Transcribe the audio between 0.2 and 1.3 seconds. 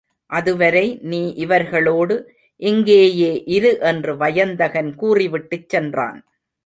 அதுவரை நீ